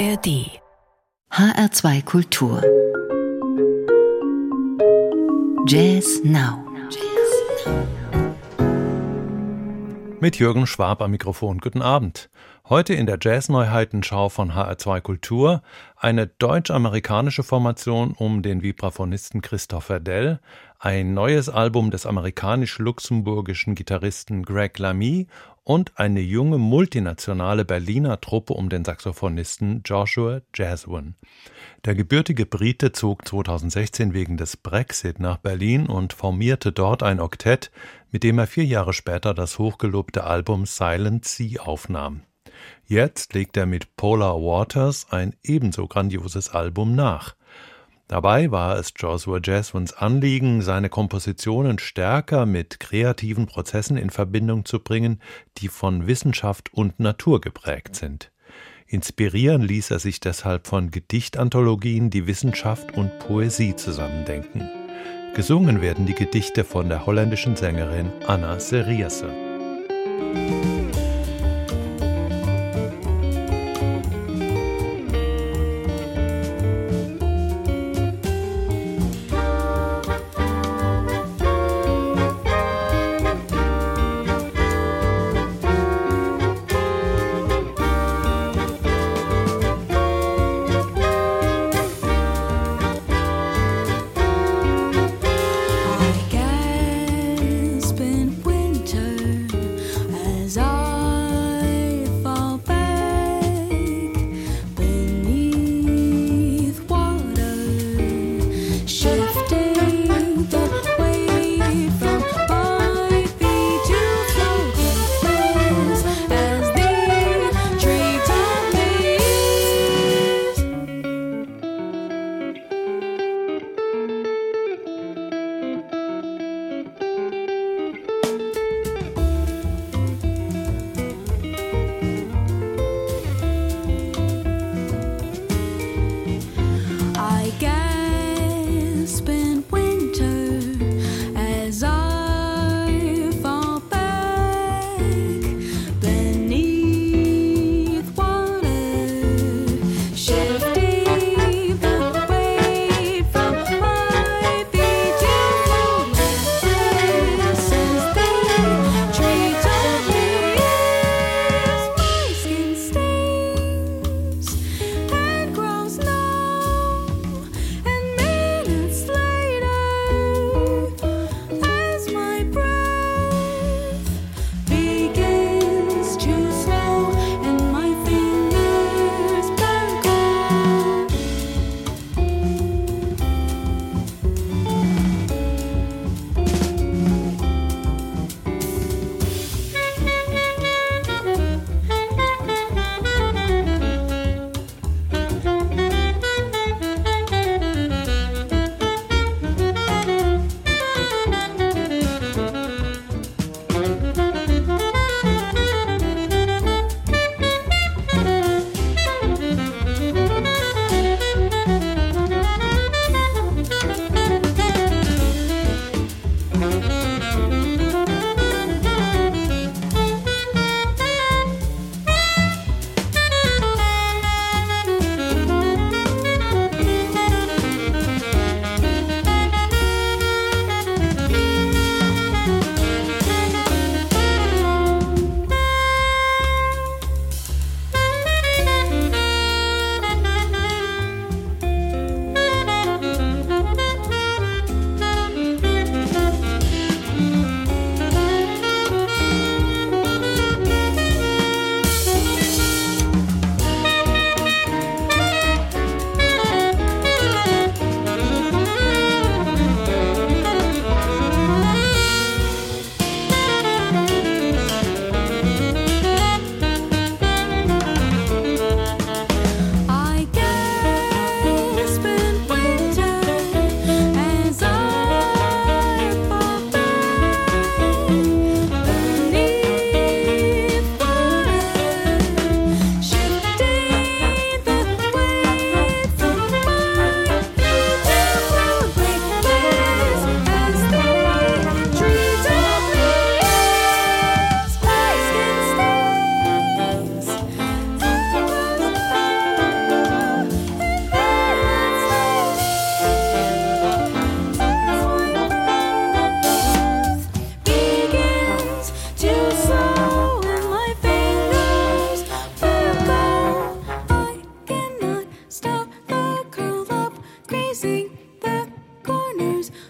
ARD 0.00 0.48
HR2 1.30 2.02
Kultur 2.06 2.62
Jazz 5.66 6.22
Now 6.24 6.64
Mit 10.20 10.36
Jürgen 10.38 10.66
Schwab 10.66 11.02
am 11.02 11.10
Mikrofon. 11.10 11.58
Guten 11.58 11.82
Abend. 11.82 12.30
Heute 12.68 12.94
in 12.94 13.06
der 13.06 13.18
Jazz-Neuheitenschau 13.20 14.28
von 14.28 14.52
HR2 14.52 15.00
Kultur 15.00 15.62
eine 15.96 16.26
deutsch-amerikanische 16.26 17.42
Formation 17.42 18.12
um 18.12 18.42
den 18.42 18.62
Vibraphonisten 18.62 19.40
Christopher 19.40 19.98
Dell, 19.98 20.38
ein 20.78 21.14
neues 21.14 21.48
Album 21.48 21.90
des 21.90 22.06
amerikanisch-luxemburgischen 22.06 23.74
Gitarristen 23.74 24.44
Greg 24.44 24.78
Lamy 24.78 25.26
und 25.64 25.98
eine 25.98 26.20
junge 26.20 26.58
multinationale 26.58 27.64
Berliner 27.64 28.20
Truppe 28.20 28.54
um 28.54 28.68
den 28.68 28.84
Saxophonisten 28.84 29.82
Joshua 29.84 30.40
Jaswin. 30.54 31.14
Der 31.84 31.94
gebürtige 31.94 32.46
Brite 32.46 32.92
zog 32.92 33.26
2016 33.26 34.14
wegen 34.14 34.36
des 34.36 34.56
Brexit 34.56 35.20
nach 35.20 35.38
Berlin 35.38 35.86
und 35.86 36.12
formierte 36.12 36.72
dort 36.72 37.02
ein 37.02 37.20
Oktett, 37.20 37.70
mit 38.10 38.22
dem 38.22 38.38
er 38.38 38.46
vier 38.46 38.64
Jahre 38.64 38.92
später 38.92 39.34
das 39.34 39.58
hochgelobte 39.58 40.24
Album 40.24 40.66
Silent 40.66 41.24
Sea 41.24 41.60
aufnahm. 41.62 42.22
Jetzt 42.86 43.34
legt 43.34 43.56
er 43.56 43.66
mit 43.66 43.96
Polar 43.96 44.36
Waters 44.36 45.06
ein 45.10 45.36
ebenso 45.42 45.86
grandioses 45.86 46.50
Album 46.50 46.94
nach. 46.94 47.34
Dabei 48.10 48.50
war 48.50 48.76
es 48.76 48.92
Joshua 48.96 49.38
Jaswins 49.40 49.92
Anliegen, 49.92 50.62
seine 50.62 50.88
Kompositionen 50.88 51.78
stärker 51.78 52.44
mit 52.44 52.80
kreativen 52.80 53.46
Prozessen 53.46 53.96
in 53.96 54.10
Verbindung 54.10 54.64
zu 54.64 54.80
bringen, 54.80 55.20
die 55.58 55.68
von 55.68 56.08
Wissenschaft 56.08 56.74
und 56.74 56.98
Natur 56.98 57.40
geprägt 57.40 57.94
sind. 57.94 58.32
Inspirieren 58.88 59.62
ließ 59.62 59.92
er 59.92 60.00
sich 60.00 60.18
deshalb 60.18 60.66
von 60.66 60.90
Gedichtanthologien, 60.90 62.10
die 62.10 62.26
Wissenschaft 62.26 62.96
und 62.96 63.16
Poesie 63.20 63.76
zusammendenken. 63.76 64.68
Gesungen 65.36 65.80
werden 65.80 66.04
die 66.04 66.16
Gedichte 66.16 66.64
von 66.64 66.88
der 66.88 67.06
holländischen 67.06 67.54
Sängerin 67.54 68.10
Anna 68.26 68.58
Seriasse. 68.58 69.49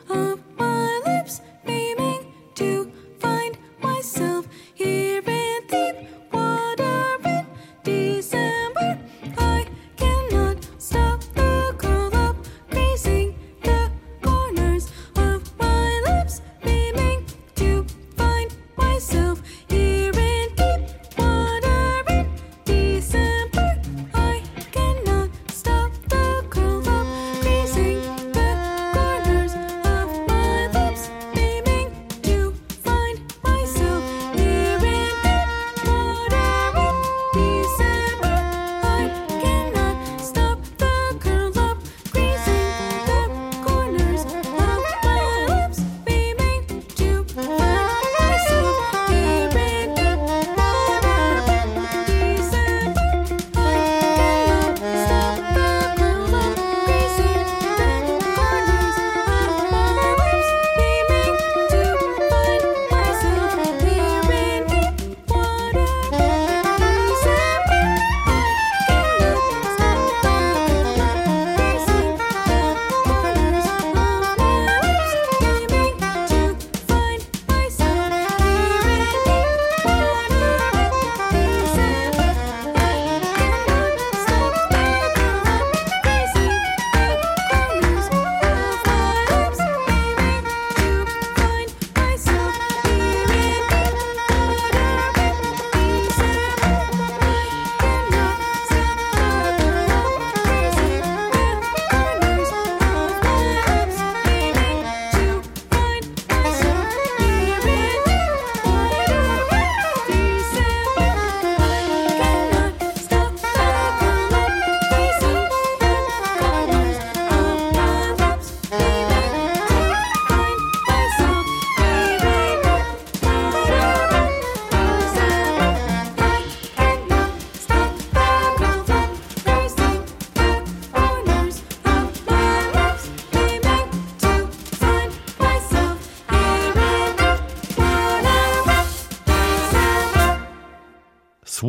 oh 0.09 0.30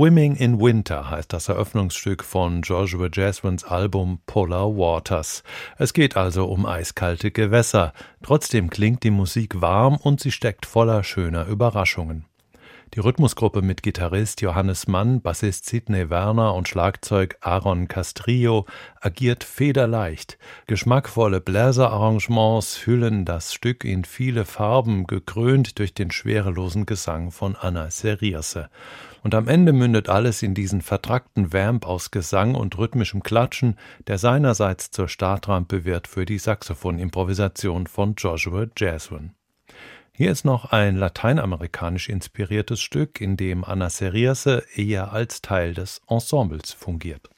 Swimming 0.01 0.35
in 0.35 0.59
Winter 0.59 1.11
heißt 1.11 1.31
das 1.31 1.47
Eröffnungsstück 1.47 2.23
von 2.23 2.63
Joshua 2.63 3.07
Jasmines 3.13 3.63
Album 3.63 4.17
Polar 4.25 4.75
Waters. 4.75 5.43
Es 5.77 5.93
geht 5.93 6.17
also 6.17 6.45
um 6.45 6.65
eiskalte 6.65 7.29
Gewässer. 7.29 7.93
Trotzdem 8.23 8.71
klingt 8.71 9.03
die 9.03 9.11
Musik 9.11 9.61
warm 9.61 9.97
und 9.97 10.19
sie 10.19 10.31
steckt 10.31 10.65
voller 10.65 11.03
schöner 11.03 11.45
Überraschungen. 11.45 12.25
Die 12.95 12.99
Rhythmusgruppe 12.99 13.61
mit 13.61 13.83
Gitarrist 13.83 14.41
Johannes 14.41 14.87
Mann, 14.87 15.21
Bassist 15.21 15.67
Sidney 15.67 16.09
Werner 16.09 16.55
und 16.55 16.67
Schlagzeug 16.67 17.37
Aaron 17.39 17.87
Castrillo 17.87 18.65
agiert 18.99 19.43
federleicht. 19.43 20.39
Geschmackvolle 20.65 21.41
Bläserarrangements 21.41 22.75
füllen 22.75 23.23
das 23.23 23.53
Stück 23.53 23.83
in 23.83 24.03
viele 24.03 24.45
Farben, 24.45 25.05
gekrönt 25.05 25.77
durch 25.77 25.93
den 25.93 26.09
schwerelosen 26.09 26.87
Gesang 26.87 27.29
von 27.29 27.55
Anna 27.55 27.91
Serierse. 27.91 28.69
Und 29.23 29.35
am 29.35 29.47
Ende 29.47 29.71
mündet 29.71 30.09
alles 30.09 30.41
in 30.41 30.53
diesen 30.53 30.81
vertrackten 30.81 31.53
Vamp 31.53 31.85
aus 31.85 32.11
Gesang 32.11 32.55
und 32.55 32.77
rhythmischem 32.77 33.21
Klatschen, 33.21 33.77
der 34.07 34.17
seinerseits 34.17 34.89
zur 34.89 35.07
Startrampe 35.07 35.85
wird 35.85 36.07
für 36.07 36.25
die 36.25 36.39
Saxophonimprovisation 36.39 37.87
von 37.87 38.15
Joshua 38.17 38.65
Jaswin. 38.77 39.33
Hier 40.13 40.31
ist 40.31 40.43
noch 40.43 40.71
ein 40.71 40.97
lateinamerikanisch 40.97 42.09
inspiriertes 42.09 42.81
Stück, 42.81 43.21
in 43.21 43.37
dem 43.37 43.63
Anna 43.63 43.89
Seriase 43.89 44.63
eher 44.75 45.13
als 45.13 45.41
Teil 45.41 45.73
des 45.73 46.01
Ensembles 46.07 46.73
fungiert. 46.73 47.29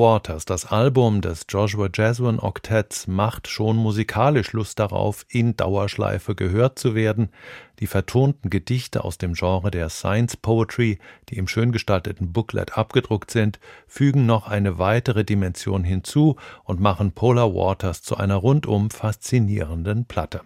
Waters, 0.00 0.46
das 0.46 0.64
Album 0.64 1.20
des 1.20 1.44
Joshua 1.46 1.90
Jaswin 1.92 2.40
Octets, 2.40 3.06
macht 3.06 3.48
schon 3.48 3.76
musikalisch 3.76 4.54
Lust 4.54 4.78
darauf, 4.78 5.26
in 5.28 5.58
Dauerschleife 5.58 6.34
gehört 6.34 6.78
zu 6.78 6.94
werden. 6.94 7.28
Die 7.80 7.86
vertonten 7.86 8.48
Gedichte 8.48 9.04
aus 9.04 9.18
dem 9.18 9.34
Genre 9.34 9.70
der 9.70 9.90
Science 9.90 10.38
Poetry, 10.38 10.98
die 11.28 11.36
im 11.36 11.46
schön 11.46 11.70
gestalteten 11.70 12.32
Booklet 12.32 12.78
abgedruckt 12.78 13.30
sind, 13.30 13.60
fügen 13.86 14.24
noch 14.24 14.48
eine 14.48 14.78
weitere 14.78 15.22
Dimension 15.22 15.84
hinzu 15.84 16.36
und 16.64 16.80
machen 16.80 17.12
Polar 17.12 17.54
Waters 17.54 18.02
zu 18.02 18.16
einer 18.16 18.36
rundum 18.36 18.88
faszinierenden 18.88 20.06
Platte. 20.06 20.40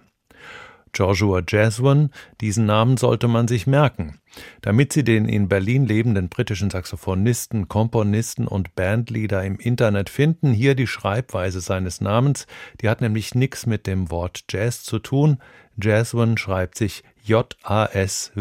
Joshua 0.95 1.43
Jaswin, 1.47 2.11
diesen 2.41 2.67
Namen 2.67 2.97
sollte 2.97 3.29
man 3.29 3.49
sich 3.49 3.67
merken. 3.67 4.21
Damit 4.63 4.93
Sie 4.93 5.05
den 5.05 5.27
in 5.29 5.49
Berlin 5.49 5.87
lebenden 5.87 6.29
britischen 6.29 6.71
Saxophonisten, 6.71 7.69
Komponisten 7.69 8.47
und 8.47 8.75
Bandleader 8.75 9.45
im 9.45 9.59
Internet 9.59 10.11
finden, 10.11 10.53
hier 10.53 10.75
die 10.75 10.87
Schreibweise 10.87 11.61
seines 11.61 12.01
Namens, 12.01 12.47
die 12.81 12.89
hat 12.89 13.01
nämlich 13.01 13.35
nichts 13.35 13.67
mit 13.67 13.87
dem 13.87 14.11
Wort 14.11 14.45
Jazz 14.51 14.83
zu 14.83 14.99
tun. 14.99 15.39
Jaswin 15.81 16.39
schreibt 16.39 16.79
sich 16.79 17.05
J-A-S-W-O-N. 17.25 18.35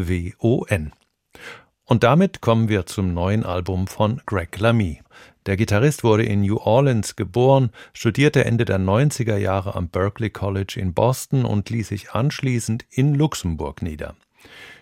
Und 1.85 2.03
damit 2.03 2.41
kommen 2.41 2.69
wir 2.69 2.85
zum 2.85 3.13
neuen 3.13 3.45
Album 3.45 3.87
von 3.87 4.21
Greg 4.25 4.57
Lamy. 4.59 5.01
Der 5.45 5.57
Gitarrist 5.57 6.03
wurde 6.03 6.23
in 6.23 6.41
New 6.41 6.57
Orleans 6.57 7.15
geboren, 7.17 7.71
studierte 7.93 8.45
Ende 8.45 8.63
der 8.63 8.79
90er 8.79 9.35
Jahre 9.35 9.75
am 9.75 9.89
Berklee 9.89 10.29
College 10.29 10.79
in 10.79 10.93
Boston 10.93 11.43
und 11.43 11.69
ließ 11.69 11.89
sich 11.89 12.11
anschließend 12.11 12.85
in 12.89 13.13
Luxemburg 13.13 13.81
nieder. 13.81 14.15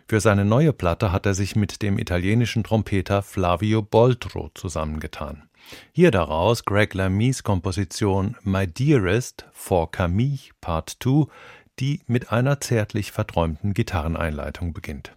Für 0.08 0.20
seine 0.20 0.46
neue 0.46 0.74
Platte 0.74 1.12
hat 1.12 1.26
er 1.26 1.34
sich 1.34 1.56
mit 1.56 1.82
dem 1.82 1.98
italienischen 1.98 2.64
Trompeter 2.64 3.24
Flavio 3.24 3.82
Boltro 3.82 4.52
zusammengetan. 4.54 5.44
Hier 5.94 6.12
daraus 6.12 6.66
Greg 6.66 6.94
Lamys 6.94 7.44
Komposition 7.44 8.36
My 8.44 8.68
Dearest 8.68 9.46
for 9.54 9.90
Camille 9.90 10.40
Part 10.60 10.98
2, 11.02 11.28
die 11.80 12.02
mit 12.08 12.32
einer 12.32 12.60
zärtlich 12.60 13.12
verträumten 13.12 13.74
Gitarreneinleitung 13.74 14.74
beginnt. 14.74 15.16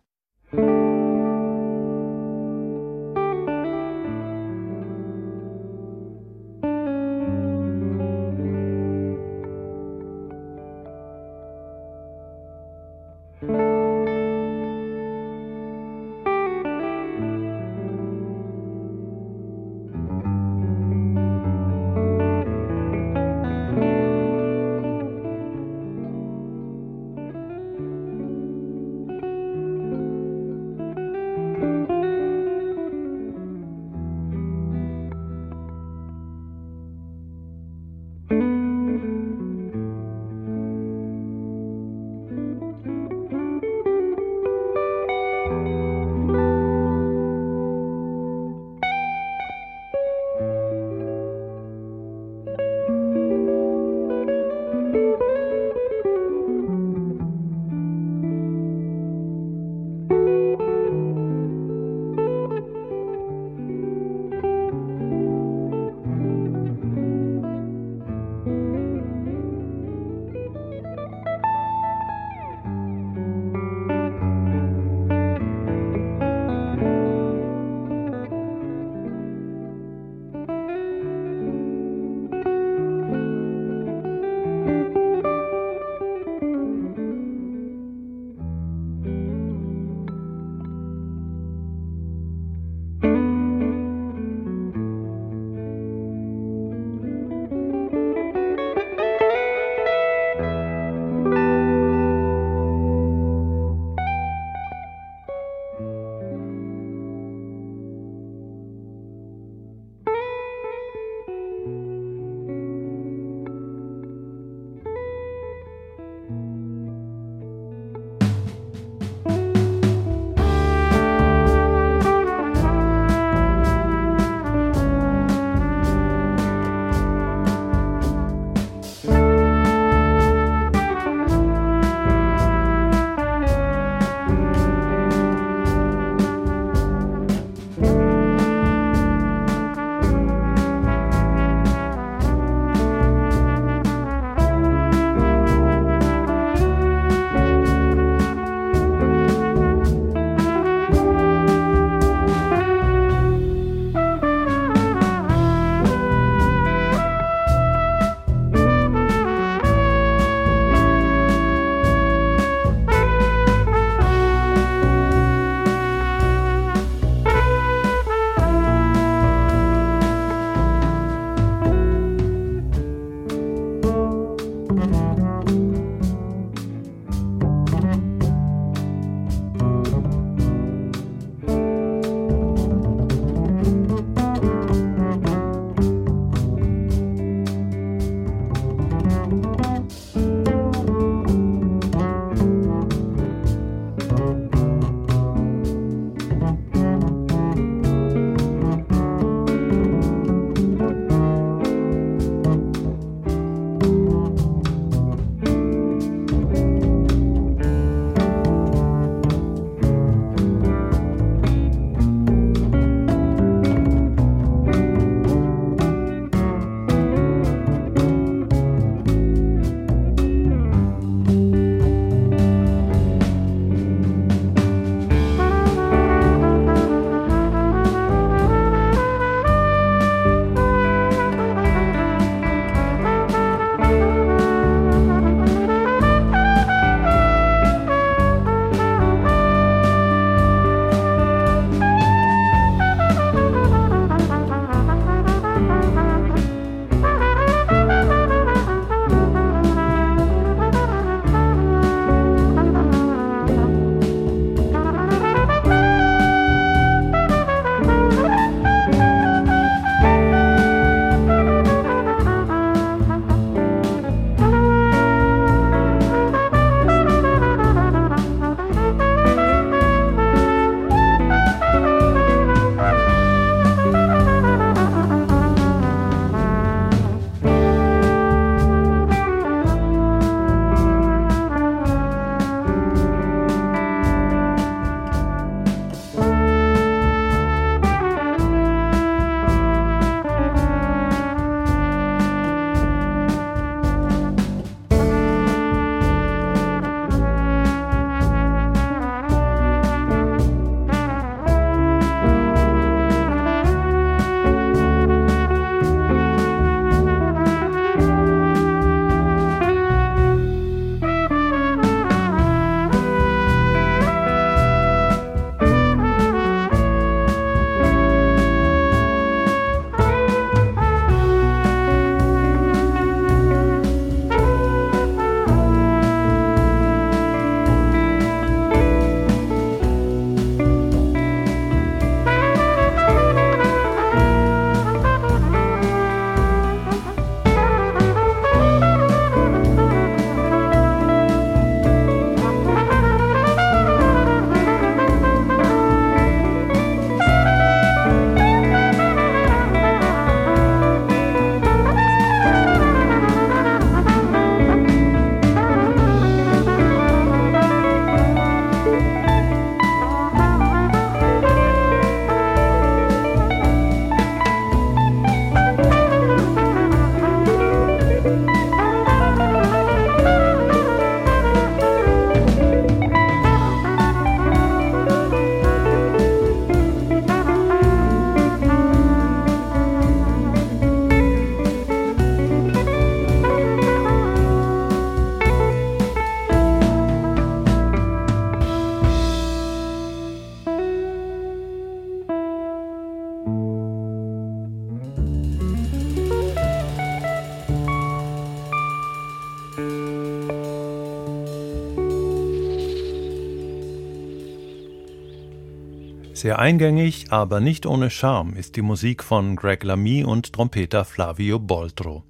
Sehr 406.45 406.59
eingängig, 406.59 407.33
aber 407.33 407.61
nicht 407.61 407.87
ohne 407.87 408.11
Charme 408.11 408.55
ist 408.57 408.77
die 408.77 408.83
Musik 408.83 409.25
von 409.25 409.57
Greg 409.57 409.83
Lamy 409.83 410.25
und 410.25 410.53
Trompeter 410.53 411.07
Flavio 411.07 411.59
Boltro. 411.59 412.25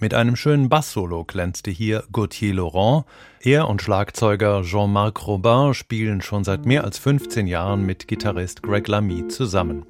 Mit 0.00 0.12
einem 0.12 0.34
schönen 0.34 0.68
Bass-Solo 0.68 1.22
glänzte 1.22 1.70
hier 1.70 2.02
Gauthier 2.10 2.54
Laurent. 2.54 3.04
Er 3.38 3.68
und 3.68 3.80
Schlagzeuger 3.80 4.62
Jean-Marc 4.64 5.24
Robin 5.24 5.72
spielen 5.72 6.20
schon 6.20 6.42
seit 6.42 6.66
mehr 6.66 6.82
als 6.82 6.98
15 6.98 7.46
Jahren 7.46 7.86
mit 7.86 8.08
Gitarrist 8.08 8.64
Greg 8.64 8.88
Lamy 8.88 9.28
zusammen. 9.28 9.86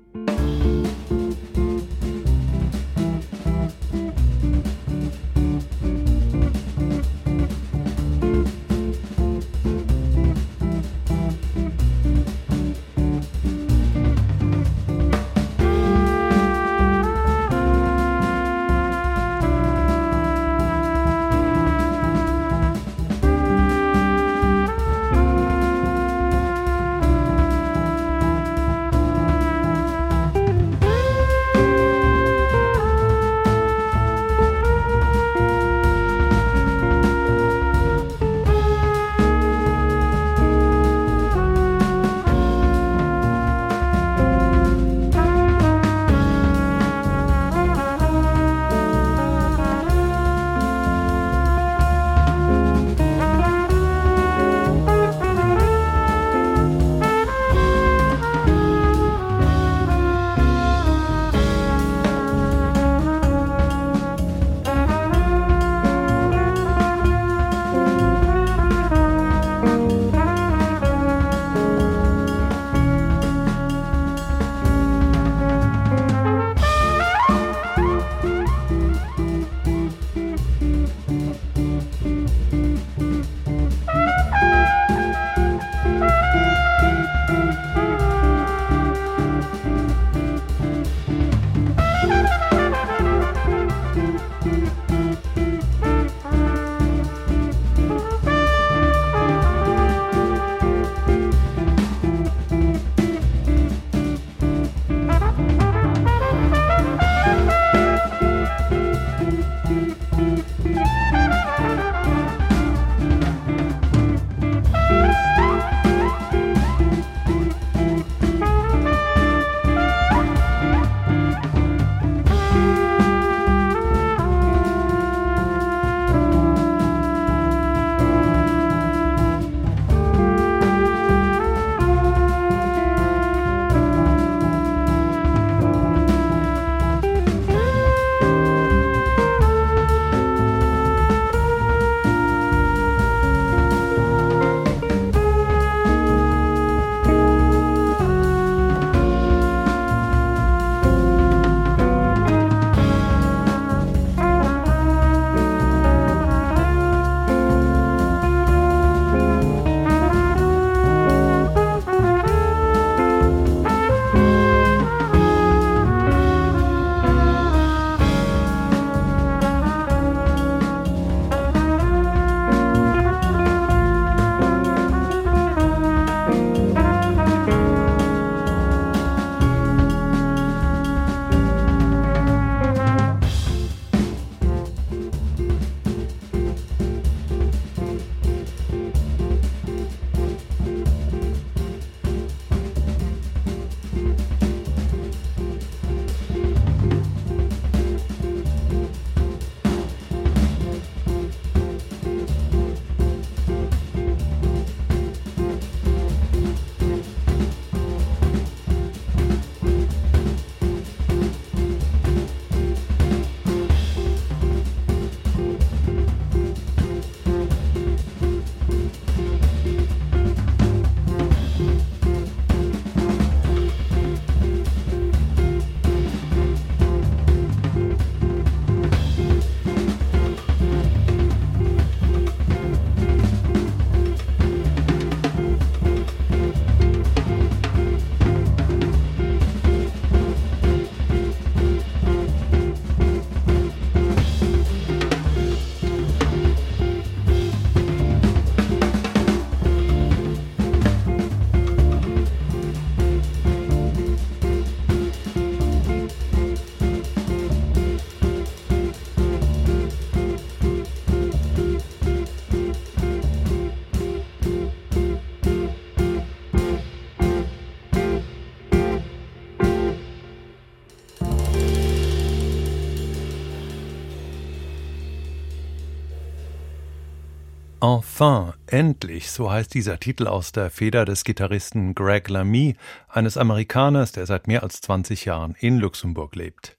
Enfin, 277.99 278.53
endlich, 278.69 279.33
so 279.33 279.51
heißt 279.51 279.75
dieser 279.75 279.99
Titel 279.99 280.29
aus 280.29 280.53
der 280.53 280.71
Feder 280.71 281.05
des 281.05 281.25
Gitarristen 281.25 281.97
Greg 281.97 282.29
Lamy, 282.29 282.77
eines 283.09 283.37
Amerikaners, 283.37 284.13
der 284.13 284.27
seit 284.27 284.47
mehr 284.47 284.63
als 284.63 284.81
20 284.81 285.25
Jahren 285.25 285.57
in 285.59 285.79
Luxemburg 285.79 286.37
lebt. 286.37 286.77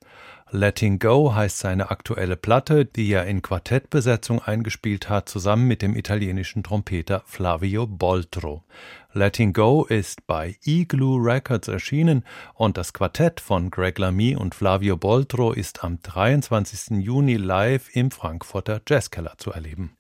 Letting 0.51 0.99
Go 0.99 1.35
heißt 1.35 1.57
seine 1.57 1.91
aktuelle 1.91 2.37
Platte, 2.37 2.85
die 2.85 3.11
er 3.11 3.25
in 3.25 3.41
Quartettbesetzung 3.41 4.41
eingespielt 4.41 5.09
hat, 5.09 5.27
zusammen 5.27 5.67
mit 5.67 5.81
dem 5.81 5.97
italienischen 5.97 6.63
Trompeter 6.63 7.23
Flavio 7.25 7.87
Boltro. 7.87 8.63
Letting 9.11 9.51
Go 9.51 9.83
ist 9.83 10.25
bei 10.27 10.55
Igloo 10.63 11.17
Records 11.17 11.67
erschienen 11.67 12.23
und 12.53 12.77
das 12.77 12.93
Quartett 12.93 13.41
von 13.41 13.69
Greg 13.69 13.99
Lamy 13.99 14.37
und 14.37 14.55
Flavio 14.55 14.95
Boltro 14.95 15.51
ist 15.51 15.83
am 15.83 16.01
23. 16.01 17.03
Juni 17.03 17.35
live 17.35 17.93
im 17.93 18.11
Frankfurter 18.11 18.79
Jazzkeller 18.87 19.33
zu 19.37 19.51
erleben. 19.51 19.97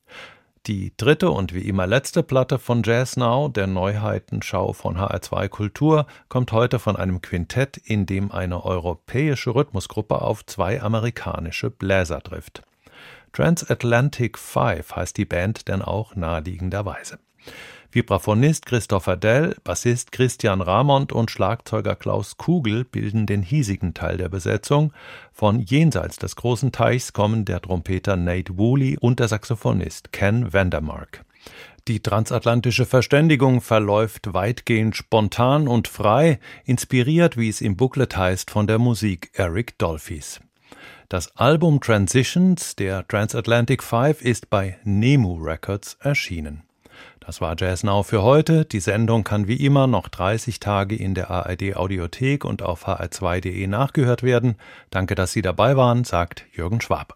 Die 0.67 0.93
dritte 0.95 1.31
und 1.31 1.55
wie 1.55 1.67
immer 1.67 1.87
letzte 1.87 2.21
Platte 2.21 2.59
von 2.59 2.83
Jazz 2.83 3.17
Now, 3.17 3.47
der 3.47 3.65
Neuheitenschau 3.65 4.73
von 4.73 4.95
HR2 4.95 5.49
Kultur, 5.49 6.05
kommt 6.29 6.51
heute 6.51 6.77
von 6.77 6.95
einem 6.95 7.19
Quintett, 7.19 7.77
in 7.77 8.05
dem 8.05 8.31
eine 8.31 8.63
europäische 8.63 9.55
Rhythmusgruppe 9.55 10.21
auf 10.21 10.45
zwei 10.45 10.79
amerikanische 10.79 11.71
Bläser 11.71 12.21
trifft. 12.21 12.61
Transatlantic 13.33 14.37
Five 14.37 14.95
heißt 14.95 15.17
die 15.17 15.25
Band 15.25 15.67
denn 15.67 15.81
auch 15.81 16.15
naheliegenderweise. 16.15 17.17
Vibraphonist 17.93 18.65
Christopher 18.65 19.17
Dell, 19.17 19.55
Bassist 19.65 20.13
Christian 20.13 20.61
Ramond 20.61 21.11
und 21.11 21.29
Schlagzeuger 21.29 21.97
Klaus 21.97 22.37
Kugel 22.37 22.85
bilden 22.85 23.25
den 23.25 23.41
hiesigen 23.41 23.93
Teil 23.93 24.15
der 24.15 24.29
Besetzung. 24.29 24.93
Von 25.33 25.59
jenseits 25.59 26.17
des 26.17 26.37
großen 26.37 26.71
Teichs 26.71 27.11
kommen 27.11 27.43
der 27.43 27.61
Trompeter 27.61 28.15
Nate 28.15 28.57
Woolley 28.57 28.97
und 28.97 29.19
der 29.19 29.27
Saxophonist 29.27 30.13
Ken 30.13 30.53
Vandermark. 30.53 31.25
Die 31.89 31.99
transatlantische 31.99 32.85
Verständigung 32.85 33.59
verläuft 33.59 34.33
weitgehend 34.33 34.95
spontan 34.95 35.67
und 35.67 35.89
frei, 35.89 36.39
inspiriert, 36.63 37.35
wie 37.35 37.49
es 37.49 37.59
im 37.59 37.75
Booklet 37.75 38.15
heißt, 38.15 38.51
von 38.51 38.67
der 38.67 38.79
Musik 38.79 39.31
Eric 39.33 39.77
Dolphys. 39.79 40.39
Das 41.09 41.35
Album 41.35 41.81
Transitions 41.81 42.77
der 42.77 43.05
Transatlantic 43.05 43.83
Five 43.83 44.21
ist 44.21 44.49
bei 44.49 44.77
Nemu 44.85 45.43
Records 45.43 45.97
erschienen. 45.99 46.63
Das 47.19 47.39
war 47.41 47.55
Jazz 47.57 47.83
Now 47.83 48.03
für 48.03 48.23
heute. 48.23 48.65
Die 48.65 48.79
Sendung 48.79 49.23
kann 49.23 49.47
wie 49.47 49.63
immer 49.65 49.87
noch 49.87 50.07
30 50.07 50.59
Tage 50.59 50.95
in 50.95 51.13
der 51.13 51.29
ARD 51.29 51.75
Audiothek 51.75 52.43
und 52.45 52.63
auf 52.63 52.87
hr2.de 52.87 53.67
nachgehört 53.67 54.23
werden. 54.23 54.55
Danke, 54.89 55.15
dass 55.15 55.31
Sie 55.31 55.41
dabei 55.41 55.77
waren, 55.77 56.03
sagt 56.03 56.45
Jürgen 56.53 56.81
Schwab. 56.81 57.15